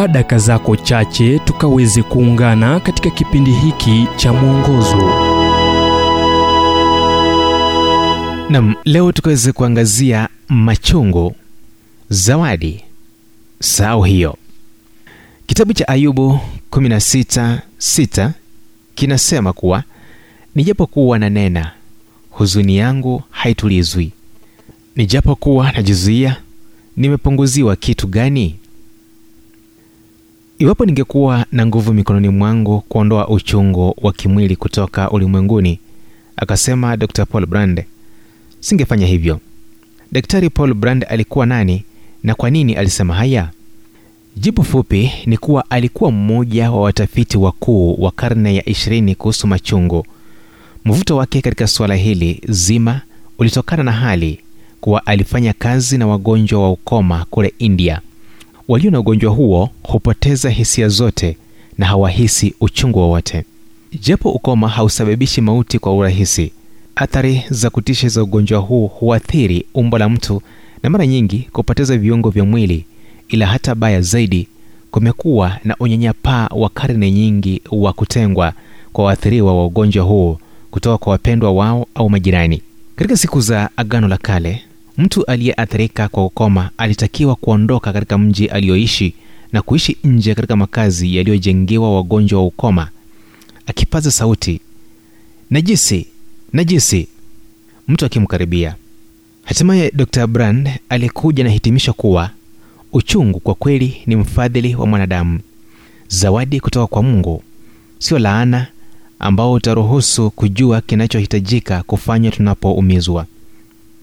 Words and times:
chukua 0.00 0.08
daka 0.12 0.38
zako 0.38 0.76
chache 0.76 1.38
tukaweze 1.38 2.02
kuungana 2.02 2.80
katika 2.80 3.10
kipindi 3.10 3.50
hiki 3.52 4.06
cha 4.16 4.32
mwongozo. 4.32 4.96
Nam 8.50 8.74
leo 8.84 9.12
tukaweze 9.12 9.52
kuangazia 9.52 10.28
machungu 10.48 11.34
zawadi 12.10 12.84
sahau 13.62 14.02
hiyo. 14.02 14.36
Kitabu 15.46 15.72
cha 15.72 15.88
ayubu 15.88 16.40
16:6 16.70 18.30
kinasema 18.94 19.52
kuwa 19.52 19.84
nijapokuwa 20.54 21.18
na 21.18 21.30
nena 21.30 21.72
huzuni 22.30 22.76
yangu 22.76 23.22
haitulizwi. 23.30 24.12
Nijapokuwa 24.96 25.72
najizuia 25.72 26.36
nimepunguziwa 26.96 27.76
kitu 27.76 28.06
gani 28.06 28.59
iwapo 30.60 30.86
ningekuwa 30.86 31.46
na 31.52 31.66
nguvu 31.66 31.92
mikononi 31.94 32.28
mwangu 32.28 32.80
kuondoa 32.80 33.28
uchungu 33.28 33.94
wa 34.02 34.12
kimwili 34.12 34.56
kutoka 34.56 35.10
ulimwenguni 35.10 35.78
akasema 36.36 36.96
dr 36.96 37.26
paul 37.26 37.46
brand 37.46 37.84
singefanya 38.60 39.06
hivyo. 39.06 39.40
Daktari 40.12 40.50
paul 40.50 40.74
brand 40.74 41.06
alikuwa 41.08 41.46
nani 41.46 41.84
na 42.22 42.34
kwa 42.34 42.50
nini 42.50 42.74
alisema 42.74 43.14
haya? 43.14 43.50
Jibu 44.36 44.64
fupi 44.64 45.12
ni 45.26 45.36
kuwa 45.36 45.70
alikuwa 45.70 46.10
mmoja 46.12 46.70
wa 46.70 46.80
watafiti 46.80 47.38
wakuu 47.38 48.02
wa 48.02 48.10
karne 48.10 48.54
ya 48.56 48.68
ishirini 48.68 49.14
kuhusu 49.14 49.46
machungu. 49.46 50.06
Mvuto 50.84 51.16
wake 51.16 51.40
katika 51.42 51.66
suala 51.66 51.94
hili 51.94 52.40
zima 52.48 53.00
ulitokana 53.38 53.82
na 53.82 53.92
hali 53.92 54.40
kuwa 54.80 55.06
alifanya 55.06 55.52
kazi 55.52 55.98
na 55.98 56.06
wagonjwa 56.06 56.62
wa 56.62 56.70
ukoma 56.70 57.26
kule 57.30 57.54
india 57.58 58.00
walio 58.70 58.90
na 58.90 59.00
ugonjwa 59.00 59.32
huo 59.32 59.68
hupoteza 59.82 60.50
hisia 60.50 60.88
zote 60.88 61.36
na 61.78 61.86
hawahisi 61.86 62.54
uchungu 62.60 62.98
wowote. 62.98 63.44
Japo 64.02 64.30
ukoma 64.30 64.68
hausababishi 64.68 65.40
mauti 65.40 65.78
kwa 65.78 65.96
urahisi 65.96 66.52
athari 66.96 67.42
za 67.50 67.70
kutisha 67.70 68.08
za 68.08 68.22
ugonjwa 68.22 68.60
huu 68.60 68.86
huathiri 68.86 69.66
umbo 69.74 69.98
la 69.98 70.08
mtu 70.08 70.42
na 70.82 70.90
mara 70.90 71.06
nyingi 71.06 71.48
kupoteza 71.52 71.98
viungo 71.98 72.30
vya 72.30 72.44
mwili 72.44 72.84
ila 73.28 73.46
hata 73.46 73.74
baya 73.74 74.00
zaidi 74.00 74.48
kumekuwa 74.90 75.58
na 75.64 75.76
unyanyapaa 75.80 76.46
wa 76.46 76.68
karne 76.68 77.10
nyingi 77.10 77.62
wa 77.70 77.92
kutengwa 77.92 78.52
kwa 78.92 79.04
waathiriwa 79.04 79.56
wa 79.56 79.66
ugonjwa 79.66 80.04
huu 80.04 80.38
kutoka 80.70 80.98
kwa 80.98 81.10
wapendwa 81.12 81.52
wao 81.52 81.86
au 81.94 82.10
majirani. 82.10 82.62
Katika 82.96 83.16
siku 83.16 83.40
za 83.40 83.70
agano 83.76 84.08
la 84.08 84.16
kale 84.18 84.62
mtu 85.00 85.24
aliyeathirika 85.24 86.08
kwa 86.08 86.24
ukoma 86.26 86.70
alitakiwa 86.78 87.36
kuondoka 87.36 87.92
katika 87.92 88.18
mji 88.18 88.46
aliyoishi 88.46 89.14
na 89.52 89.62
kuishi 89.62 89.96
nje 90.04 90.34
katika 90.34 90.56
makazi 90.56 91.16
yaliyojengewa 91.16 91.96
wagonjwa 91.96 92.40
wa 92.40 92.46
ukoma. 92.46 92.88
Akipaza 93.66 94.10
sauti 94.10 94.60
najisi 95.50 96.06
najisi 96.52 97.08
mtu 97.88 98.04
akimkaribia. 98.06 98.74
Hatimaye 99.44 99.90
dr 99.94 100.26
brand 100.26 100.70
alikuja 100.88 101.44
na 101.44 101.50
hitimisho 101.50 101.92
kuwa 101.92 102.30
uchungu 102.92 103.40
kwa 103.40 103.54
kweli 103.54 104.02
ni 104.06 104.16
mfadhili 104.16 104.74
wa 104.74 104.86
mwanadamu. 104.86 105.40
Zawadi 106.08 106.60
kutoka 106.60 106.86
kwa 106.86 107.02
mungu. 107.02 107.42
Sio 107.98 108.18
laana 108.18 108.66
ambao 109.18 109.52
utaruhusu 109.52 110.30
kujua 110.30 110.80
kinachohitajika 110.80 111.82
kufanywa 111.82 112.32
tunapoumizwa 112.32 113.26